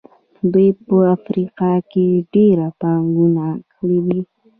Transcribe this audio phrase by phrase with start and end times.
[0.51, 4.19] دوی په افریقا کې ډېره پانګونه کړې ده.